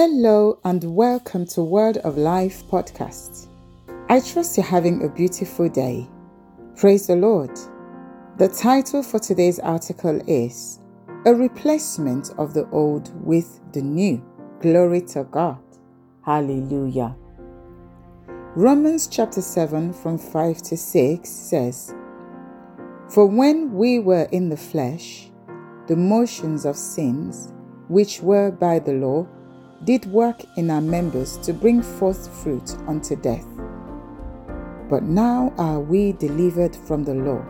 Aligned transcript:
Hello 0.00 0.60
and 0.62 0.84
welcome 0.84 1.44
to 1.46 1.62
Word 1.64 1.96
of 1.96 2.16
Life 2.16 2.62
podcast. 2.70 3.48
I 4.08 4.20
trust 4.20 4.56
you're 4.56 4.64
having 4.64 5.02
a 5.02 5.08
beautiful 5.08 5.68
day. 5.68 6.08
Praise 6.76 7.08
the 7.08 7.16
Lord. 7.16 7.50
The 8.36 8.46
title 8.46 9.02
for 9.02 9.18
today's 9.18 9.58
article 9.58 10.22
is 10.28 10.78
A 11.26 11.34
Replacement 11.34 12.30
of 12.38 12.54
the 12.54 12.70
Old 12.70 13.10
with 13.26 13.60
the 13.72 13.82
New. 13.82 14.24
Glory 14.60 15.00
to 15.00 15.24
God. 15.24 15.58
Hallelujah. 16.24 17.16
Romans 18.54 19.08
chapter 19.08 19.42
7 19.42 19.92
from 19.92 20.16
5 20.16 20.62
to 20.62 20.76
6 20.76 21.28
says, 21.28 21.92
For 23.10 23.26
when 23.26 23.74
we 23.74 23.98
were 23.98 24.28
in 24.30 24.48
the 24.48 24.56
flesh, 24.56 25.32
the 25.88 25.96
motions 25.96 26.64
of 26.66 26.76
sins, 26.76 27.52
which 27.88 28.20
were 28.20 28.52
by 28.52 28.78
the 28.78 28.92
law, 28.92 29.26
did 29.84 30.06
work 30.06 30.42
in 30.56 30.70
our 30.70 30.80
members 30.80 31.36
to 31.38 31.52
bring 31.52 31.82
forth 31.82 32.28
fruit 32.42 32.76
unto 32.86 33.16
death. 33.16 33.46
But 34.88 35.02
now 35.02 35.52
are 35.58 35.80
we 35.80 36.12
delivered 36.12 36.74
from 36.74 37.04
the 37.04 37.14
law, 37.14 37.44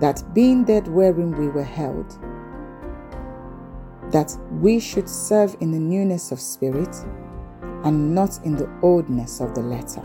that 0.00 0.22
being 0.34 0.64
dead 0.64 0.88
wherein 0.88 1.36
we 1.36 1.48
were 1.48 1.62
held, 1.62 2.18
that 4.10 4.36
we 4.60 4.80
should 4.80 5.08
serve 5.08 5.56
in 5.60 5.70
the 5.70 5.78
newness 5.78 6.32
of 6.32 6.40
spirit 6.40 6.94
and 7.84 8.14
not 8.14 8.44
in 8.44 8.56
the 8.56 8.70
oldness 8.82 9.40
of 9.40 9.54
the 9.54 9.62
letter. 9.62 10.02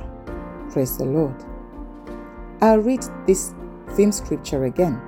Praise 0.71 0.97
the 0.97 1.05
Lord. 1.05 1.35
I'll 2.61 2.79
read 2.79 3.03
this 3.25 3.53
theme 3.91 4.11
scripture 4.11 4.65
again 4.65 5.01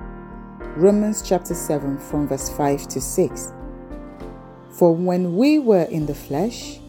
Romans 0.76 1.22
chapter 1.22 1.54
7 1.54 1.98
from 1.98 2.28
verse 2.28 2.48
5 2.48 2.86
to 2.88 3.00
6. 3.00 3.52
For 4.80 4.94
when 4.94 5.36
we 5.36 5.58
were 5.58 5.82
in 5.82 6.06
the 6.06 6.14
flesh, 6.14 6.80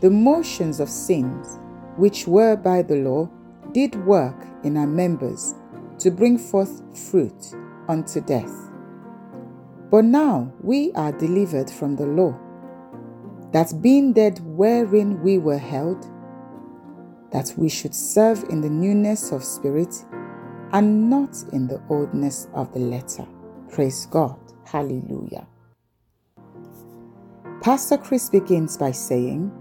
the 0.00 0.10
motions 0.10 0.80
of 0.80 0.90
sins, 0.90 1.58
which 1.96 2.26
were 2.28 2.56
by 2.56 2.82
the 2.82 2.96
law, 2.96 3.30
did 3.72 3.94
work 4.04 4.36
in 4.64 4.76
our 4.76 4.86
members 4.86 5.54
to 6.00 6.10
bring 6.10 6.36
forth 6.36 6.82
fruit 6.94 7.54
unto 7.88 8.20
death. 8.20 8.54
But 9.90 10.04
now 10.04 10.52
we 10.60 10.92
are 10.92 11.10
delivered 11.10 11.70
from 11.70 11.96
the 11.96 12.04
law, 12.04 12.38
that 13.52 13.80
being 13.80 14.12
dead 14.12 14.38
wherein 14.44 15.22
we 15.22 15.38
were 15.38 15.56
held, 15.56 16.06
that 17.30 17.54
we 17.56 17.70
should 17.70 17.94
serve 17.94 18.44
in 18.50 18.60
the 18.60 18.68
newness 18.68 19.32
of 19.32 19.42
spirit 19.42 20.04
and 20.72 21.08
not 21.08 21.34
in 21.54 21.66
the 21.66 21.80
oldness 21.88 22.48
of 22.52 22.74
the 22.74 22.80
letter. 22.80 23.26
Praise 23.70 24.04
God. 24.04 24.36
Hallelujah. 24.66 25.46
Pastor 27.62 27.96
Chris 27.96 28.28
begins 28.28 28.76
by 28.76 28.90
saying, 28.90 29.52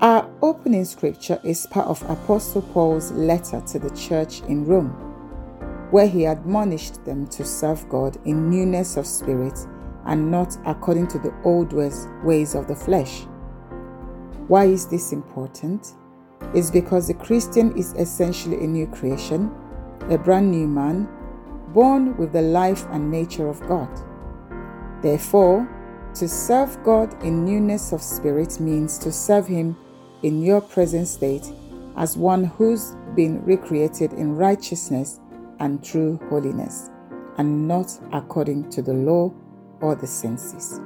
Our 0.00 0.30
opening 0.42 0.84
scripture 0.84 1.40
is 1.42 1.66
part 1.66 1.88
of 1.88 2.08
Apostle 2.08 2.62
Paul's 2.62 3.10
letter 3.10 3.60
to 3.62 3.80
the 3.80 3.90
church 3.96 4.42
in 4.42 4.64
Rome, 4.64 4.90
where 5.90 6.06
he 6.06 6.26
admonished 6.26 7.04
them 7.04 7.26
to 7.30 7.44
serve 7.44 7.88
God 7.88 8.16
in 8.26 8.48
newness 8.48 8.96
of 8.96 9.08
spirit 9.08 9.58
and 10.06 10.30
not 10.30 10.56
according 10.66 11.08
to 11.08 11.18
the 11.18 11.34
old 11.42 11.72
ways 11.72 12.54
of 12.54 12.68
the 12.68 12.76
flesh. 12.76 13.22
Why 14.46 14.66
is 14.66 14.86
this 14.86 15.10
important? 15.10 15.94
It's 16.54 16.70
because 16.70 17.08
the 17.08 17.14
Christian 17.14 17.76
is 17.76 17.92
essentially 17.94 18.62
a 18.62 18.68
new 18.68 18.86
creation, 18.86 19.52
a 20.10 20.16
brand 20.16 20.52
new 20.52 20.68
man, 20.68 21.08
born 21.74 22.16
with 22.16 22.32
the 22.32 22.42
life 22.42 22.86
and 22.92 23.10
nature 23.10 23.48
of 23.48 23.60
God. 23.66 23.90
Therefore, 25.02 25.68
to 26.18 26.28
serve 26.28 26.82
God 26.82 27.22
in 27.22 27.44
newness 27.44 27.92
of 27.92 28.02
spirit 28.02 28.58
means 28.58 28.98
to 28.98 29.12
serve 29.12 29.46
Him 29.46 29.76
in 30.24 30.42
your 30.42 30.60
present 30.60 31.06
state 31.06 31.48
as 31.96 32.16
one 32.16 32.42
who's 32.42 32.96
been 33.14 33.44
recreated 33.44 34.12
in 34.14 34.34
righteousness 34.34 35.20
and 35.60 35.82
true 35.84 36.18
holiness, 36.28 36.90
and 37.36 37.68
not 37.68 37.96
according 38.12 38.68
to 38.70 38.82
the 38.82 38.92
law 38.92 39.32
or 39.80 39.94
the 39.94 40.08
senses. 40.08 40.80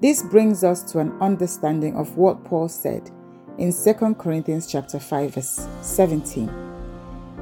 This 0.00 0.24
brings 0.24 0.64
us 0.64 0.82
to 0.90 0.98
an 0.98 1.16
understanding 1.20 1.96
of 1.96 2.16
what 2.16 2.44
Paul 2.44 2.68
said 2.68 3.12
in 3.58 3.72
2 3.72 4.16
Corinthians 4.16 4.66
chapter 4.66 4.98
5 4.98 5.34
verse 5.34 5.68
17. 5.82 6.46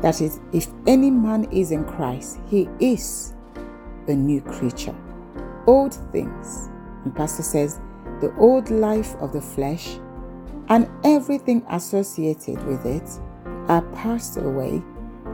That 0.03 0.21
is 0.21 0.39
if 0.53 0.69
any 0.87 1.11
man 1.11 1.45
is 1.51 1.71
in 1.71 1.87
Christ, 1.87 2.41
he 2.47 2.69
is 2.79 3.33
a 4.07 4.13
new 4.13 4.43
creature 4.43 4.95
old 5.67 5.95
things. 6.13 6.71
And 7.05 7.15
Pastor 7.15 7.43
says, 7.43 7.81
the 8.21 8.35
old 8.37 8.71
life 8.71 9.15
of 9.17 9.33
the 9.33 9.41
flesh 9.41 9.99
and 10.69 10.89
everything 11.05 11.65
associated 11.71 12.65
with 12.67 12.87
it 12.87 13.09
are 13.69 13.83
passed 13.95 14.37
away, 14.37 14.83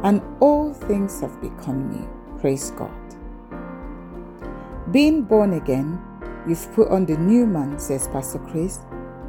and 0.05 0.22
all 0.41 0.72
things 0.72 1.21
have 1.21 1.41
become 1.41 1.91
new. 1.91 2.38
Praise 2.41 2.71
God. 2.72 2.91
Being 4.91 5.22
born 5.22 5.55
again, 5.55 6.00
you've 6.47 6.72
put 6.72 6.88
on 6.88 7.05
the 7.05 7.17
new 7.17 7.47
man, 7.47 7.78
says 7.78 8.09
Pastor 8.09 8.38
Chris, 8.38 8.81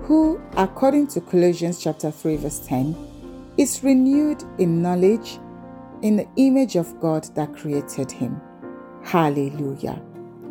who, 0.03 0.41
according 0.55 1.07
to 1.07 1.21
Colossians 1.21 1.83
chapter 1.83 2.11
3, 2.11 2.37
verse 2.37 2.59
10, 2.65 3.53
is 3.57 3.83
renewed 3.83 4.43
in 4.57 4.81
knowledge 4.81 5.37
in 6.01 6.15
the 6.15 6.27
image 6.37 6.77
of 6.77 6.99
God 7.01 7.25
that 7.35 7.53
created 7.53 8.09
him. 8.09 8.41
Hallelujah. 9.03 10.01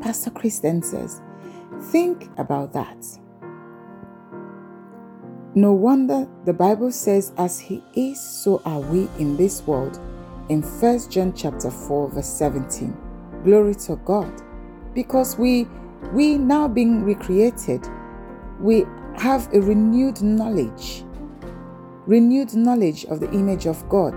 Pastor 0.01 0.31
Chris 0.31 0.59
then 0.61 0.83
says, 0.83 1.21
Think 1.91 2.29
about 2.39 2.73
that. 2.73 3.07
No 5.55 5.73
wonder 5.73 6.29
the 6.45 6.53
Bible 6.53 6.93
says, 6.93 7.33
As 7.37 7.59
he 7.59 7.83
is, 7.95 8.21
so 8.21 8.63
are 8.65 8.81
we 8.81 9.09
in 9.19 9.37
this 9.37 9.67
world, 9.67 9.99
in 10.49 10.63
1 10.63 11.11
John 11.11 11.33
chapter 11.35 11.71
4, 11.71 12.11
verse 12.11 12.29
17. 12.29 12.97
Glory 13.45 13.75
to 13.75 13.97
God. 14.05 14.33
Because 14.95 15.39
we 15.39 15.67
we 16.13 16.39
now 16.39 16.69
being 16.69 17.03
recreated, 17.03 17.87
we 18.61 18.85
have 19.17 19.53
a 19.53 19.61
renewed 19.61 20.23
knowledge, 20.23 21.05
renewed 22.07 22.55
knowledge 22.55 23.05
of 23.07 23.21
the 23.21 23.31
image 23.33 23.67
of 23.67 23.87
God 23.89 24.15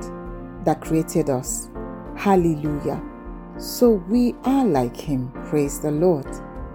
that 0.63 0.79
created 0.81 1.29
us. 1.29 1.69
Hallelujah. 2.15 3.01
So 3.61 3.91
we 4.09 4.33
are 4.43 4.65
like 4.65 4.97
him. 4.97 5.31
Praise 5.45 5.79
the 5.79 5.91
Lord. 5.91 6.25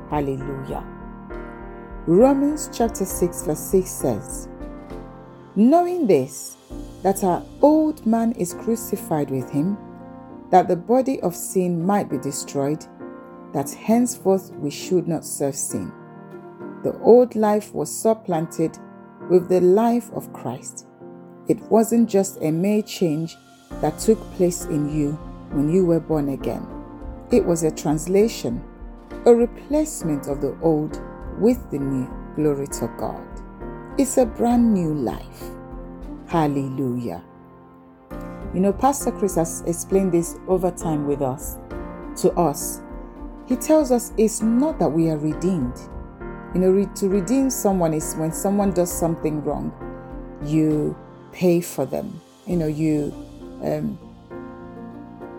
Hallelujah. 0.08 0.86
Romans 2.06 2.70
chapter 2.72 3.04
6, 3.04 3.42
verse 3.42 3.58
6 3.58 3.90
says, 3.90 4.48
Knowing 5.56 6.06
this, 6.06 6.56
that 7.02 7.24
our 7.24 7.42
old 7.60 8.06
man 8.06 8.30
is 8.34 8.54
crucified 8.54 9.32
with 9.32 9.50
him, 9.50 9.76
that 10.52 10.68
the 10.68 10.76
body 10.76 11.20
of 11.22 11.34
sin 11.34 11.84
might 11.84 12.08
be 12.08 12.18
destroyed, 12.18 12.86
that 13.52 13.68
henceforth 13.70 14.52
we 14.54 14.70
should 14.70 15.08
not 15.08 15.24
serve 15.24 15.56
sin. 15.56 15.90
The 16.84 16.96
old 17.00 17.34
life 17.34 17.74
was 17.74 17.92
supplanted 17.92 18.78
with 19.28 19.48
the 19.48 19.60
life 19.60 20.08
of 20.12 20.32
Christ. 20.32 20.86
It 21.48 21.58
wasn't 21.62 22.08
just 22.08 22.40
a 22.42 22.52
mere 22.52 22.82
change 22.82 23.36
that 23.80 23.98
took 23.98 24.20
place 24.34 24.66
in 24.66 24.88
you 24.96 25.14
when 25.50 25.68
you 25.68 25.84
were 25.84 25.98
born 25.98 26.28
again. 26.28 26.75
It 27.32 27.44
was 27.44 27.64
a 27.64 27.70
translation, 27.72 28.62
a 29.24 29.34
replacement 29.34 30.28
of 30.28 30.40
the 30.40 30.56
old 30.62 31.02
with 31.40 31.70
the 31.70 31.78
new. 31.78 32.08
Glory 32.36 32.66
to 32.66 32.86
God. 32.98 33.26
It's 33.98 34.18
a 34.18 34.26
brand 34.26 34.72
new 34.74 34.94
life. 34.94 35.42
Hallelujah. 36.28 37.24
You 38.54 38.60
know, 38.60 38.72
Pastor 38.72 39.10
Chris 39.10 39.34
has 39.34 39.62
explained 39.66 40.12
this 40.12 40.38
over 40.46 40.70
time 40.70 41.06
with 41.06 41.20
us, 41.20 41.56
to 42.16 42.30
us. 42.32 42.82
He 43.46 43.56
tells 43.56 43.90
us 43.90 44.12
it's 44.16 44.40
not 44.42 44.78
that 44.78 44.88
we 44.88 45.10
are 45.10 45.18
redeemed. 45.18 45.78
You 46.54 46.60
know, 46.60 46.84
to 46.84 47.08
redeem 47.08 47.50
someone 47.50 47.92
is 47.92 48.14
when 48.14 48.32
someone 48.32 48.72
does 48.72 48.92
something 48.92 49.42
wrong, 49.42 49.72
you 50.44 50.96
pay 51.32 51.60
for 51.60 51.86
them. 51.86 52.20
You 52.46 52.56
know, 52.56 52.66
you 52.66 53.12
um, 53.62 53.98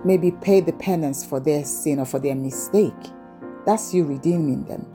maybe 0.07 0.31
pay 0.31 0.61
the 0.61 0.73
penance 0.73 1.25
for 1.25 1.39
their 1.39 1.65
sin 1.65 1.99
or 1.99 2.05
for 2.05 2.19
their 2.19 2.35
mistake. 2.35 2.93
That's 3.65 3.93
you 3.93 4.05
redeeming 4.05 4.63
them. 4.65 4.85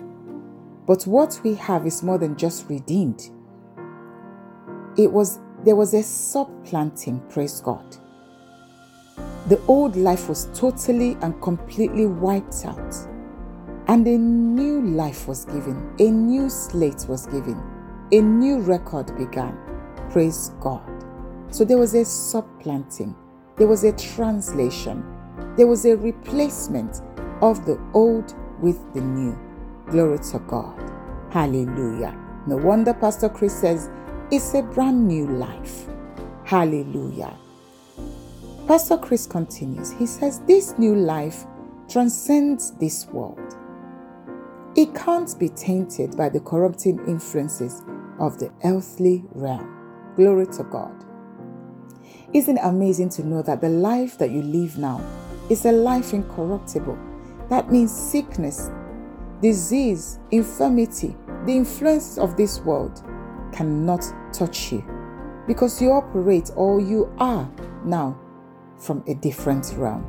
But 0.86 1.06
what 1.06 1.40
we 1.44 1.54
have 1.54 1.86
is 1.86 2.02
more 2.02 2.18
than 2.18 2.36
just 2.36 2.68
redeemed. 2.68 3.30
It 4.96 5.12
was 5.12 5.38
there 5.64 5.76
was 5.76 5.94
a 5.94 6.02
supplanting, 6.02 7.20
praise 7.28 7.60
God. 7.60 7.96
The 9.48 9.60
old 9.68 9.94
life 9.94 10.28
was 10.28 10.48
totally 10.54 11.16
and 11.20 11.40
completely 11.40 12.06
wiped 12.06 12.64
out. 12.64 12.94
And 13.86 14.06
a 14.06 14.16
new 14.16 14.80
life 14.82 15.28
was 15.28 15.44
given, 15.44 15.94
a 15.98 16.10
new 16.10 16.48
slate 16.48 17.06
was 17.08 17.26
given, 17.26 17.62
a 18.10 18.20
new 18.20 18.60
record 18.60 19.16
began. 19.16 19.56
Praise 20.10 20.52
God. 20.60 20.82
So 21.50 21.64
there 21.64 21.78
was 21.78 21.94
a 21.94 22.04
supplanting. 22.04 23.14
There 23.56 23.66
was 23.66 23.84
a 23.84 23.92
translation, 23.92 25.04
there 25.56 25.66
was 25.66 25.84
a 25.84 25.96
replacement 25.96 27.02
of 27.42 27.66
the 27.66 27.78
old 27.92 28.34
with 28.60 28.92
the 28.94 29.00
new. 29.00 29.38
Glory 29.88 30.18
to 30.30 30.38
God. 30.40 30.80
Hallelujah. 31.30 32.18
No 32.46 32.56
wonder 32.56 32.94
Pastor 32.94 33.28
Chris 33.28 33.54
says 33.54 33.90
it's 34.30 34.54
a 34.54 34.62
brand 34.62 35.06
new 35.06 35.26
life. 35.26 35.86
Hallelujah. 36.44 37.36
Pastor 38.66 38.96
Chris 38.96 39.26
continues. 39.26 39.92
He 39.92 40.06
says, 40.06 40.40
This 40.40 40.78
new 40.78 40.94
life 40.94 41.44
transcends 41.88 42.70
this 42.72 43.06
world. 43.06 43.56
It 44.76 44.94
can't 44.94 45.38
be 45.38 45.50
tainted 45.50 46.16
by 46.16 46.30
the 46.30 46.40
corrupting 46.40 46.98
influences 47.06 47.82
of 48.18 48.38
the 48.38 48.50
earthly 48.64 49.24
realm. 49.32 50.14
Glory 50.16 50.46
to 50.46 50.64
God. 50.64 51.04
Isn't 52.32 52.58
it 52.58 52.64
amazing 52.64 53.10
to 53.10 53.26
know 53.26 53.42
that 53.42 53.60
the 53.60 53.68
life 53.68 54.18
that 54.18 54.30
you 54.30 54.42
live 54.42 54.78
now 54.78 55.00
is 55.50 55.64
a 55.64 55.72
life 55.72 56.12
incorruptible? 56.12 56.98
That 57.50 57.70
means 57.70 57.92
sickness, 57.92 58.70
disease, 59.40 60.18
infirmity, 60.30 61.16
the 61.46 61.56
influence 61.56 62.18
of 62.18 62.36
this 62.36 62.60
world 62.60 63.02
cannot 63.52 64.04
touch 64.32 64.72
you 64.72 64.84
because 65.46 65.82
you 65.82 65.90
operate 65.90 66.50
or 66.56 66.80
you 66.80 67.12
are 67.18 67.50
now 67.84 68.18
from 68.78 69.02
a 69.06 69.14
different 69.14 69.72
realm. 69.76 70.06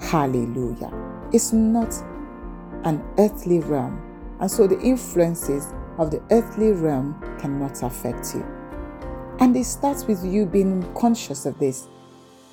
Hallelujah. 0.00 0.92
It's 1.32 1.52
not 1.52 1.94
an 2.84 3.02
earthly 3.18 3.60
realm, 3.60 4.00
and 4.40 4.50
so 4.50 4.66
the 4.66 4.78
influences 4.80 5.72
of 5.98 6.10
the 6.10 6.22
earthly 6.30 6.72
realm 6.72 7.20
cannot 7.40 7.82
affect 7.82 8.34
you. 8.34 8.44
And 9.38 9.56
it 9.56 9.64
starts 9.64 10.06
with 10.06 10.24
you 10.24 10.46
being 10.46 10.82
conscious 10.94 11.44
of 11.44 11.58
this, 11.58 11.88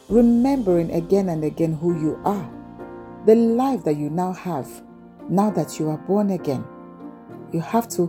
remembering 0.09 0.91
again 0.91 1.29
and 1.29 1.43
again 1.43 1.73
who 1.73 1.99
you 1.99 2.19
are, 2.25 2.49
the 3.25 3.35
life 3.35 3.83
that 3.85 3.95
you 3.95 4.09
now 4.09 4.33
have, 4.33 4.69
now 5.29 5.49
that 5.51 5.79
you 5.79 5.89
are 5.89 5.97
born 5.97 6.31
again. 6.31 6.65
You 7.53 7.61
have 7.61 7.87
to 7.89 8.07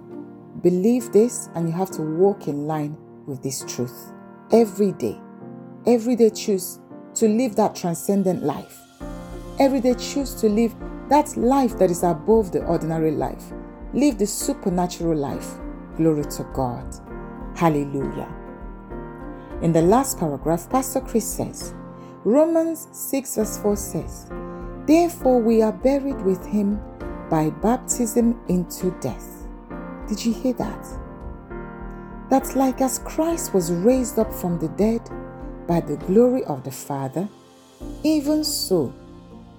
believe 0.63 1.13
this 1.13 1.49
and 1.55 1.69
you 1.69 1.75
have 1.75 1.91
to 1.93 2.03
walk 2.03 2.49
in 2.49 2.67
line 2.67 2.97
with 3.27 3.43
this 3.43 3.65
truth 3.67 4.13
every 4.51 4.93
day. 4.93 5.21
Every 5.87 6.17
day, 6.17 6.31
choose 6.31 6.81
to 7.15 7.29
live 7.29 7.57
that 7.57 7.77
transcendent 7.77 8.43
life. 8.43 8.81
Every 9.61 9.81
day, 9.81 9.95
choose 9.95 10.35
to 10.37 10.49
live 10.49 10.75
that 11.11 11.37
life 11.37 11.79
that 11.79 11.91
is 11.91 12.03
above 12.03 12.53
the 12.53 12.65
ordinary 12.65 13.11
life. 13.11 13.53
Live 13.93 14.19
the 14.19 14.27
supernatural 14.27 15.17
life. 15.17 15.59
Glory 15.97 16.25
to 16.25 16.45
God. 16.55 16.87
Hallelujah. 17.55 18.44
In 19.63 19.73
the 19.73 19.83
last 19.83 20.19
paragraph, 20.19 20.69
Pastor 20.69 21.01
Chris 21.01 21.27
says, 21.27 21.75
Romans 22.25 22.89
6 22.93 23.37
verse 23.37 23.59
4 23.59 23.77
says, 23.77 24.27
Therefore 24.87 25.41
we 25.41 25.63
are 25.63 25.73
buried 25.73 26.21
with 26.23 26.45
him 26.45 26.81
by 27.31 27.51
baptism 27.51 28.41
into 28.49 28.91
death. 29.01 29.47
Did 30.09 30.25
you 30.25 30.35
hear 30.35 30.53
that? 30.55 30.87
That's 32.31 32.57
like 32.57 32.81
as 32.81 32.99
Christ 32.99 33.55
was 33.55 33.73
raised 33.73 34.19
up 34.19 34.33
from 34.33 34.59
the 34.59 34.69
dead 34.69 35.03
by 35.67 35.81
the 35.81 35.97
glory 35.97 36.45
of 36.45 36.65
the 36.65 36.71
Father, 36.71 37.29
even 38.03 38.45
so 38.45 38.93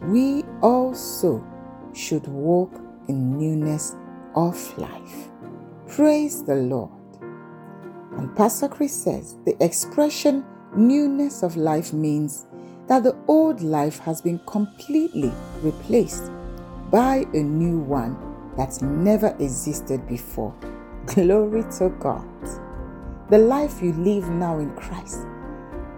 we 0.02 0.44
also 0.62 1.46
should 1.94 2.28
walk 2.28 2.72
in 3.08 3.38
newness 3.38 3.96
of 4.36 4.78
life. 4.78 5.30
Praise 5.88 6.44
the 6.44 6.56
Lord. 6.56 6.92
And 8.18 8.36
Pastor 8.36 8.68
Chris 8.68 8.94
says 8.94 9.36
the 9.46 9.56
expression 9.64 10.46
newness 10.76 11.44
of 11.44 11.58
life 11.58 11.94
means 11.94 12.48
that 12.88 13.04
the 13.04 13.16
old 13.28 13.62
life 13.62 14.00
has 14.00 14.22
been 14.22 14.40
completely 14.46 15.32
replaced 15.62 16.32
by 16.92 17.26
a 17.34 17.42
new 17.42 17.80
one 17.80 18.18
that 18.58 18.82
never 18.82 19.36
existed 19.40 20.08
before. 20.08 20.56
Glory 21.08 21.64
to 21.78 21.90
God. 22.00 22.26
The 23.30 23.38
life 23.38 23.82
you 23.82 23.92
live 23.94 24.30
now 24.30 24.60
in 24.60 24.74
Christ 24.76 25.26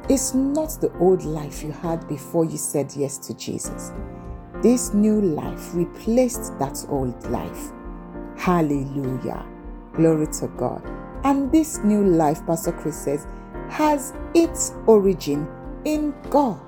is 0.10 0.34
not 0.34 0.80
the 0.80 0.92
old 1.00 1.24
life 1.24 1.64
you 1.64 1.72
had 1.72 2.08
before 2.08 2.46
you 2.46 2.58
said 2.58 2.94
yes 2.96 3.18
to 3.20 3.34
Jesus. 3.36 3.92
This 4.62 4.94
new 4.94 5.22
life 5.22 5.76
replaced 5.76 6.58
that 6.60 6.84
old 6.90 7.22
life. 7.30 7.72
Hallelujah. 8.38 9.46
Glory 9.94 10.28
to 10.40 10.48
God. 10.58 10.97
And 11.24 11.52
this 11.52 11.80
new 11.80 12.04
life, 12.04 12.46
Pastor 12.46 12.72
Chris 12.72 12.98
says, 12.98 13.28
has 13.70 14.14
its 14.34 14.74
origin 14.86 15.48
in 15.86 16.14
God. 16.30 16.60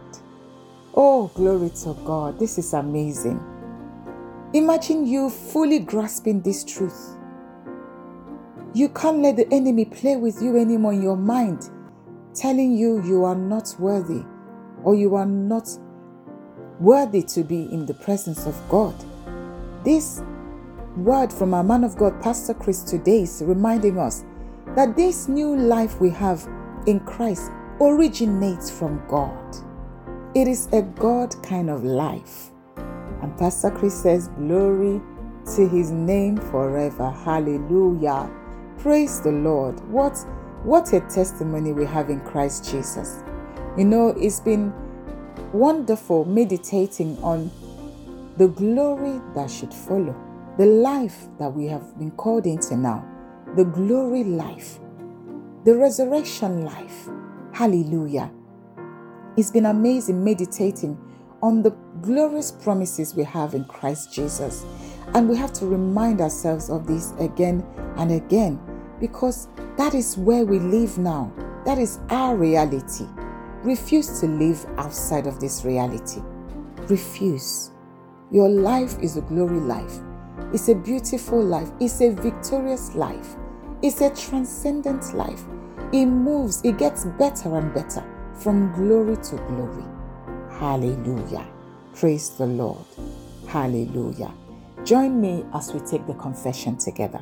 Oh, 0.93 1.27
glory 1.35 1.69
to 1.83 1.93
God. 2.05 2.39
This 2.39 2.57
is 2.57 2.73
amazing. 2.73 3.39
Imagine 4.53 5.05
you 5.05 5.29
fully 5.29 5.79
grasping 5.79 6.41
this 6.41 6.63
truth. 6.63 7.15
You 8.73 8.89
can't 8.89 9.19
let 9.19 9.37
the 9.37 9.47
enemy 9.53 9.85
play 9.85 10.15
with 10.15 10.41
you 10.41 10.57
anymore 10.57 10.93
in 10.93 11.01
your 11.01 11.17
mind 11.17 11.69
telling 12.33 12.75
you 12.75 13.03
you 13.03 13.23
are 13.23 13.35
not 13.35 13.75
worthy 13.79 14.23
or 14.83 14.95
you 14.95 15.15
are 15.15 15.25
not 15.25 15.67
worthy 16.79 17.21
to 17.23 17.43
be 17.43 17.63
in 17.71 17.85
the 17.85 17.93
presence 17.93 18.45
of 18.45 18.55
God. 18.69 18.95
This 19.83 20.21
word 20.95 21.31
from 21.31 21.53
our 21.53 21.63
man 21.63 21.83
of 21.83 21.97
God, 21.97 22.21
Pastor 22.21 22.53
Chris, 22.53 22.83
today 22.83 23.23
is 23.23 23.41
reminding 23.45 23.97
us 23.97 24.23
that 24.75 24.95
this 24.95 25.27
new 25.27 25.55
life 25.55 25.99
we 25.99 26.09
have 26.11 26.47
in 26.85 26.99
Christ 27.01 27.51
originates 27.81 28.69
from 28.69 29.01
God. 29.07 29.55
It 30.35 30.47
is 30.47 30.67
a 30.73 30.81
God 30.81 31.35
kind 31.43 31.69
of 31.69 31.83
life. 31.83 32.51
And 33.21 33.37
Pastor 33.37 33.71
Chris 33.71 33.99
says, 34.01 34.27
Glory 34.37 35.01
to 35.55 35.67
his 35.67 35.91
name 35.91 36.37
forever. 36.37 37.09
Hallelujah. 37.09 38.29
Praise 38.77 39.21
the 39.21 39.31
Lord. 39.31 39.79
What 39.89 40.17
what 40.63 40.91
a 40.93 40.99
testimony 41.01 41.71
we 41.71 41.85
have 41.85 42.09
in 42.09 42.19
Christ 42.21 42.69
Jesus. 42.69 43.23
You 43.77 43.85
know, 43.85 44.09
it's 44.09 44.41
been 44.41 44.73
wonderful 45.53 46.25
meditating 46.25 47.17
on 47.23 47.49
the 48.37 48.49
glory 48.49 49.21
that 49.35 49.49
should 49.49 49.73
follow, 49.73 50.15
the 50.57 50.65
life 50.65 51.27
that 51.39 51.49
we 51.49 51.65
have 51.67 51.97
been 51.97 52.11
called 52.11 52.45
into 52.45 52.75
now, 52.75 53.05
the 53.55 53.65
glory 53.65 54.23
life, 54.23 54.79
the 55.65 55.75
resurrection 55.75 56.63
life. 56.63 57.09
Hallelujah. 57.53 58.31
It's 59.37 59.51
been 59.51 59.65
amazing 59.65 60.23
meditating 60.23 60.97
on 61.41 61.63
the 61.63 61.71
glorious 62.01 62.51
promises 62.51 63.15
we 63.15 63.23
have 63.23 63.53
in 63.53 63.65
Christ 63.65 64.13
Jesus. 64.13 64.65
And 65.13 65.27
we 65.27 65.37
have 65.37 65.53
to 65.53 65.65
remind 65.65 66.21
ourselves 66.21 66.69
of 66.69 66.85
this 66.85 67.13
again 67.19 67.65
and 67.97 68.11
again 68.11 68.59
because 68.99 69.47
that 69.77 69.93
is 69.95 70.17
where 70.17 70.45
we 70.45 70.59
live 70.59 70.97
now. 70.97 71.31
That 71.65 71.77
is 71.77 71.99
our 72.09 72.35
reality. 72.35 73.05
Refuse 73.63 74.19
to 74.19 74.27
live 74.27 74.65
outside 74.77 75.27
of 75.27 75.39
this 75.39 75.65
reality. 75.65 76.21
Refuse. 76.87 77.71
Your 78.31 78.49
life 78.49 78.97
is 78.99 79.17
a 79.17 79.21
glory 79.21 79.59
life. 79.59 79.99
It's 80.51 80.67
a 80.67 80.73
beautiful 80.73 81.39
life. 81.43 81.69
It's 81.79 82.01
a 82.01 82.09
victorious 82.09 82.95
life. 82.95 83.35
It's 83.83 84.01
a 84.01 84.09
transcendent 84.15 85.13
life. 85.13 85.43
It 85.93 86.07
moves, 86.07 86.61
it 86.63 86.79
gets 86.79 87.05
better 87.05 87.55
and 87.57 87.71
better 87.71 88.03
from 88.33 88.73
glory 88.73 89.17
to 89.17 89.35
glory. 89.35 89.85
Hallelujah. 90.59 91.47
Praise 91.93 92.31
the 92.31 92.47
Lord. 92.47 92.83
Hallelujah. 93.47 94.33
Join 94.83 95.21
me 95.21 95.45
as 95.53 95.71
we 95.71 95.81
take 95.81 96.07
the 96.07 96.15
confession 96.15 96.77
together. 96.77 97.21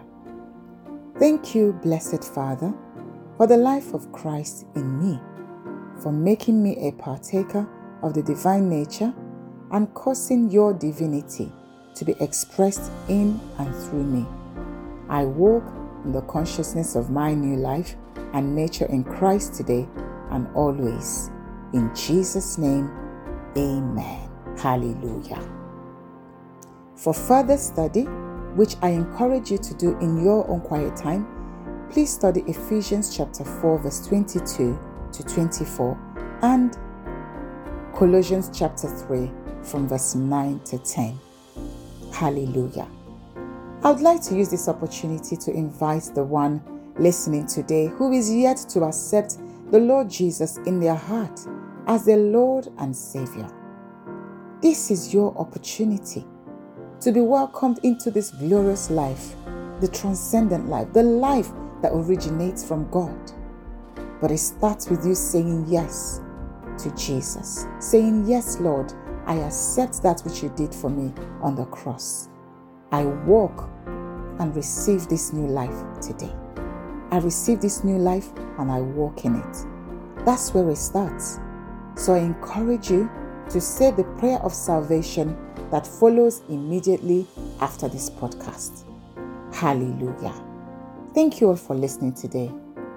Thank 1.20 1.54
you, 1.54 1.74
Blessed 1.84 2.24
Father, 2.24 2.74
for 3.36 3.46
the 3.46 3.58
life 3.58 3.94
of 3.94 4.10
Christ 4.14 4.68
in 4.76 5.00
me, 5.04 5.20
for 6.02 6.14
making 6.14 6.64
me 6.64 6.88
a 6.88 6.94
partaker 6.94 7.68
of 8.04 8.14
the 8.14 8.24
divine 8.24 8.70
nature 8.70 9.14
and 9.72 9.94
causing 9.94 10.50
your 10.50 10.74
divinity 10.74 11.52
to 11.98 12.06
be 12.06 12.16
expressed 12.20 12.92
in 13.10 13.40
and 13.58 13.76
through 13.76 14.04
me. 14.04 14.26
I 15.10 15.26
walk 15.26 15.64
in 16.06 16.12
the 16.12 16.22
consciousness 16.22 16.96
of 16.96 17.10
my 17.10 17.34
new 17.34 17.58
life 17.58 17.96
and 18.34 18.56
nature 18.56 18.86
in 18.86 19.04
Christ 19.04 19.56
today 19.56 19.88
and 20.32 20.48
always. 20.54 21.32
In 21.74 21.94
Jesus' 21.96 22.58
name, 22.58 22.92
amen. 23.58 24.30
Hallelujah. 24.58 25.42
For 26.96 27.14
further 27.14 27.58
study, 27.58 28.04
which 28.56 28.76
I 28.82 28.90
encourage 28.90 29.52
you 29.52 29.58
to 29.58 29.74
do 29.74 29.98
in 30.00 30.24
your 30.24 30.48
own 30.50 30.62
quiet 30.62 30.96
time, 30.96 31.28
please 31.90 32.14
study 32.14 32.42
Ephesians 32.48 33.16
chapter 33.16 33.44
4, 33.44 33.80
verse 33.80 34.06
22 34.08 34.80
to 35.14 35.24
24, 35.24 36.40
and 36.44 36.78
Colossians 37.96 38.50
chapter 38.54 38.88
3, 38.88 39.32
from 39.64 39.88
verse 39.88 40.16
9 40.16 40.60
to 40.66 40.78
10. 40.80 41.20
Hallelujah. 42.18 42.88
I 43.84 43.92
would 43.92 44.02
like 44.02 44.24
to 44.24 44.36
use 44.36 44.50
this 44.50 44.68
opportunity 44.68 45.38
to 45.38 45.52
invite 45.52 46.10
the 46.16 46.24
one 46.24 46.64
listening 46.98 47.46
today 47.46 47.90
who 47.90 48.12
is 48.12 48.34
yet 48.34 48.58
to 48.70 48.86
accept 48.86 49.38
the 49.70 49.78
Lord 49.78 50.10
Jesus 50.10 50.58
in 50.66 50.80
their 50.80 50.96
heart 50.96 51.40
as 51.86 52.06
their 52.06 52.18
Lord 52.18 52.70
and 52.80 52.96
Savior. 52.96 53.48
This 54.64 54.90
is 54.90 55.14
your 55.14 55.38
opportunity 55.38 56.26
to 57.02 57.12
be 57.12 57.22
welcomed 57.22 57.82
into 57.84 58.10
this 58.10 58.32
glorious 58.32 58.90
life 58.90 59.36
the 59.80 59.88
transcendent 59.88 60.70
life, 60.70 60.92
the 60.94 61.04
life 61.04 61.52
that 61.84 61.92
originates 61.94 62.68
from 62.68 62.90
God. 62.90 63.32
But 64.22 64.32
it 64.32 64.40
starts 64.40 64.90
with 64.90 65.06
you 65.06 65.14
saying 65.14 65.66
yes 65.68 66.22
to 66.80 66.90
Jesus, 66.96 67.68
saying, 67.78 68.26
Yes, 68.28 68.60
Lord, 68.60 68.92
I 69.28 69.36
accept 69.36 70.02
that 70.04 70.22
which 70.22 70.42
you 70.42 70.50
did 70.56 70.74
for 70.74 70.90
me 70.90 71.14
on 71.42 71.56
the 71.56 71.66
cross. 71.66 72.30
I 72.92 73.04
walk 73.04 73.70
and 74.40 74.56
receive 74.56 75.08
this 75.10 75.34
new 75.34 75.48
life 75.48 75.76
today. 76.02 76.34
I 77.12 77.20
receive 77.20 77.62
this 77.62 77.84
new 77.84 77.98
life 77.98 78.30
and 78.58 78.72
I 78.72 78.80
walk 78.80 79.26
in 79.26 79.36
it. 79.36 80.26
That's 80.26 80.54
where 80.54 80.70
it 80.70 80.78
starts. 80.78 81.40
So 81.96 82.14
I 82.14 82.20
encourage 82.20 82.90
you 82.90 83.10
to 83.50 83.60
say 83.60 83.92
the 83.92 84.06
prayer 84.18 84.40
of 84.40 84.54
salvation 84.54 85.38
that 85.72 85.86
follows 85.86 86.42
immediately 86.48 87.28
after 87.60 87.90
this 87.90 88.10
podcast. 88.10 88.84
Hallelujah. 89.54 90.34
Thank 91.14 91.42
you 91.42 91.50
all 91.50 91.56
for 91.56 91.76
listening 91.76 92.14
today 92.14 92.52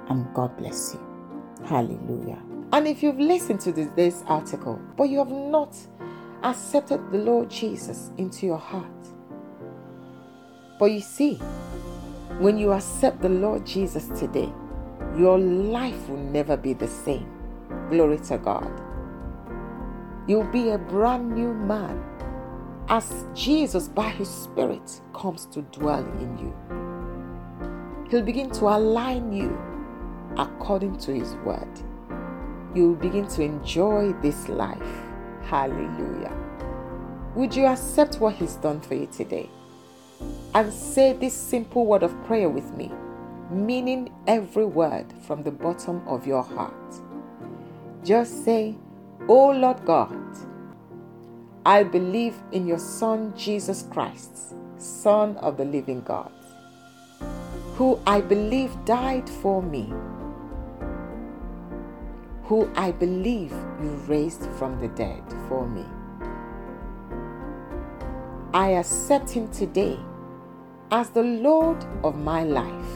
and 0.08 0.32
God 0.34 0.56
bless 0.56 0.94
you. 0.94 1.66
Hallelujah. 1.66 2.40
And 2.72 2.86
if 2.86 3.02
you've 3.02 3.18
listened 3.18 3.60
to 3.60 3.72
this, 3.72 4.22
article, 4.26 4.80
but 4.96 5.04
you 5.04 5.18
have 5.18 5.30
not 5.30 5.76
accepted 6.42 7.10
the 7.10 7.18
Lord 7.18 7.50
Jesus 7.50 8.10
into 8.16 8.46
your 8.46 8.58
heart, 8.58 8.86
but 10.78 10.86
you 10.86 11.00
see, 11.00 11.34
when 12.38 12.56
you 12.56 12.72
accept 12.72 13.20
the 13.20 13.28
Lord 13.28 13.66
Jesus 13.66 14.06
today, 14.18 14.50
your 15.16 15.38
life 15.38 16.08
will 16.08 16.16
never 16.16 16.56
be 16.56 16.72
the 16.72 16.88
same. 16.88 17.28
Glory 17.90 18.18
to 18.18 18.38
God. 18.38 18.70
You'll 20.26 20.50
be 20.50 20.70
a 20.70 20.78
brand 20.78 21.34
new 21.34 21.52
man 21.52 22.02
as 22.88 23.26
Jesus, 23.34 23.88
by 23.88 24.08
His 24.08 24.28
Spirit, 24.28 25.00
comes 25.12 25.46
to 25.46 25.62
dwell 25.62 26.04
in 26.18 26.38
you. 26.38 28.08
He'll 28.10 28.22
begin 28.22 28.50
to 28.52 28.64
align 28.64 29.32
you 29.32 29.56
according 30.36 30.98
to 30.98 31.12
His 31.12 31.34
word. 31.44 31.68
You'll 32.74 32.96
begin 32.96 33.28
to 33.28 33.42
enjoy 33.42 34.12
this 34.22 34.48
life. 34.48 35.09
Hallelujah. 35.50 36.32
Would 37.34 37.56
you 37.56 37.66
accept 37.66 38.20
what 38.20 38.36
He's 38.36 38.54
done 38.54 38.80
for 38.80 38.94
you 38.94 39.06
today? 39.06 39.50
And 40.54 40.72
say 40.72 41.12
this 41.12 41.34
simple 41.34 41.86
word 41.86 42.04
of 42.04 42.14
prayer 42.26 42.48
with 42.48 42.72
me, 42.76 42.92
meaning 43.50 44.14
every 44.28 44.64
word 44.64 45.12
from 45.26 45.42
the 45.42 45.50
bottom 45.50 46.06
of 46.06 46.24
your 46.24 46.44
heart. 46.44 46.94
Just 48.04 48.44
say, 48.44 48.76
Oh 49.28 49.50
Lord 49.50 49.84
God, 49.84 50.16
I 51.66 51.82
believe 51.82 52.36
in 52.52 52.68
your 52.68 52.78
Son, 52.78 53.34
Jesus 53.36 53.84
Christ, 53.90 54.54
Son 54.78 55.36
of 55.38 55.56
the 55.56 55.64
living 55.64 56.02
God, 56.02 56.30
who 57.74 57.98
I 58.06 58.20
believe 58.20 58.70
died 58.84 59.28
for 59.28 59.60
me, 59.60 59.92
who 62.50 62.68
I 62.74 62.90
believe 62.90 63.52
you 63.80 63.90
raised 64.08 64.44
from 64.58 64.76
the 64.80 64.88
dead 64.88 65.22
for 65.48 65.68
me. 65.68 65.84
I 68.52 68.70
accept 68.70 69.30
him 69.30 69.48
today 69.52 69.96
as 70.90 71.10
the 71.10 71.22
Lord 71.22 71.76
of 72.02 72.16
my 72.16 72.42
life 72.42 72.90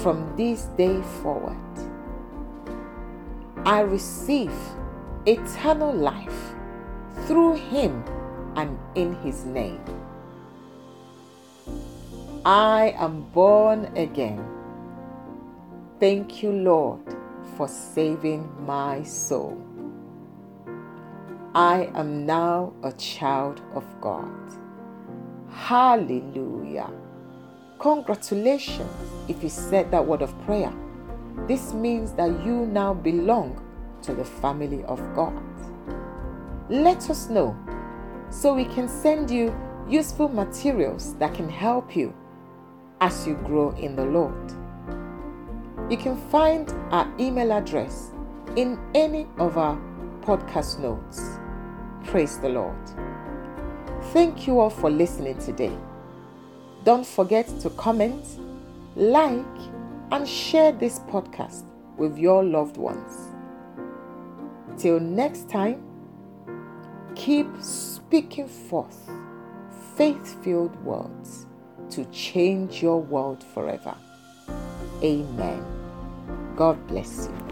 from 0.00 0.34
this 0.34 0.62
day 0.78 1.02
forward. 1.20 1.58
I 3.66 3.80
receive 3.80 4.54
eternal 5.26 5.92
life 5.92 6.54
through 7.26 7.56
him 7.56 8.02
and 8.56 8.78
in 8.94 9.14
his 9.16 9.44
name. 9.44 9.84
I 12.46 12.94
am 12.96 13.28
born 13.34 13.92
again. 13.94 14.42
Thank 16.00 16.42
you, 16.42 16.52
Lord, 16.52 17.02
for 17.56 17.68
saving 17.68 18.48
my 18.64 19.02
soul. 19.02 19.56
I 21.54 21.90
am 21.94 22.26
now 22.26 22.72
a 22.82 22.92
child 22.92 23.60
of 23.74 23.84
God. 24.00 24.30
Hallelujah. 25.50 26.90
Congratulations 27.78 28.90
if 29.28 29.42
you 29.42 29.48
said 29.48 29.90
that 29.90 30.06
word 30.06 30.22
of 30.22 30.38
prayer. 30.44 30.72
This 31.46 31.72
means 31.72 32.12
that 32.12 32.44
you 32.44 32.66
now 32.66 32.94
belong 32.94 33.62
to 34.02 34.14
the 34.14 34.24
family 34.24 34.84
of 34.84 34.98
God 35.14 35.42
let 36.68 37.08
us 37.10 37.28
know 37.28 37.56
so 38.30 38.54
we 38.54 38.64
can 38.64 38.88
send 38.88 39.30
you 39.30 39.54
useful 39.88 40.28
materials 40.28 41.14
that 41.14 41.32
can 41.32 41.48
help 41.48 41.94
you 41.94 42.12
as 43.00 43.26
you 43.26 43.34
grow 43.44 43.70
in 43.76 43.94
the 43.94 44.04
Lord. 44.04 44.52
You 45.90 45.96
can 45.96 46.16
find 46.30 46.70
our 46.90 47.12
email 47.18 47.52
address 47.52 48.10
in 48.56 48.78
any 48.94 49.26
of 49.38 49.56
our 49.58 49.76
podcast 50.22 50.78
notes. 50.78 51.38
Praise 52.04 52.38
the 52.38 52.48
Lord. 52.48 52.76
Thank 54.12 54.46
you 54.46 54.60
all 54.60 54.70
for 54.70 54.90
listening 54.90 55.38
today. 55.38 55.76
Don't 56.84 57.06
forget 57.06 57.46
to 57.60 57.70
comment, 57.70 58.24
like, 58.94 59.44
and 60.12 60.28
share 60.28 60.72
this 60.72 61.00
podcast 61.00 61.64
with 61.96 62.16
your 62.18 62.44
loved 62.44 62.76
ones. 62.76 63.32
Till 64.78 65.00
next 65.00 65.48
time, 65.48 65.82
Keep 67.16 67.48
speaking 67.62 68.46
forth 68.46 69.10
faith 69.96 70.44
filled 70.44 70.76
words 70.84 71.46
to 71.88 72.04
change 72.12 72.82
your 72.82 73.00
world 73.00 73.42
forever. 73.42 73.96
Amen. 75.02 75.75
God 76.56 76.86
bless 76.88 77.28
you. 77.28 77.45